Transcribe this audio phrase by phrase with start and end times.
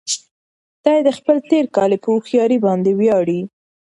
[0.83, 3.39] دی د خپل تېرکالي په هوښيارۍ باندې ویاړي.